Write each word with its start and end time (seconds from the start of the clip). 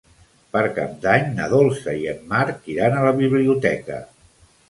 Per 0.55 0.61
Cap 0.77 0.93
d'Any 1.03 1.27
na 1.39 1.49
Dolça 1.51 1.93
i 1.99 2.09
en 2.15 2.23
Marc 2.33 2.65
iran 2.77 2.97
a 3.01 3.05
la 3.09 3.11
biblioteca. 3.23 4.01